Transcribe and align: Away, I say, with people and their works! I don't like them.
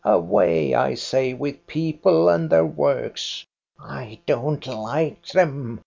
Away, 0.03 0.73
I 0.73 0.95
say, 0.95 1.35
with 1.35 1.67
people 1.67 2.27
and 2.27 2.49
their 2.49 2.65
works! 2.65 3.45
I 3.79 4.17
don't 4.25 4.65
like 4.65 5.27
them. 5.27 5.79